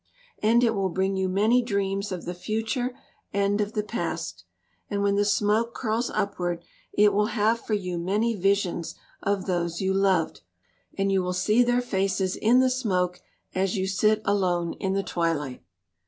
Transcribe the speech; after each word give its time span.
And 0.41 0.63
it 0.63 0.73
will 0.73 0.89
bring 0.89 1.15
you 1.15 1.29
many 1.29 1.61
dreams 1.61 2.11
of 2.11 2.25
the 2.25 2.33
future 2.33 2.95
and 3.31 3.61
of 3.61 3.73
the 3.73 3.83
past. 3.83 4.45
And 4.89 5.03
when 5.03 5.13
the 5.15 5.23
smoke 5.23 5.75
curls 5.75 6.09
upwards 6.09 6.63
it 6.91 7.13
will 7.13 7.27
have 7.27 7.59
for 7.63 7.75
you 7.75 7.99
many 7.99 8.35
visions 8.35 8.95
of 9.21 9.45
those 9.45 9.79
you 9.79 9.93
loved, 9.93 10.41
and 10.97 11.11
you 11.11 11.21
will 11.21 11.33
see 11.33 11.61
their 11.61 11.81
faces 11.81 12.35
in 12.35 12.61
the 12.61 12.69
smoke 12.71 13.21
as 13.53 13.77
you 13.77 13.85
sit 13.85 14.23
alone 14.25 14.73
in 14.79 14.93
the 14.93 15.03
twilight." 15.03 15.61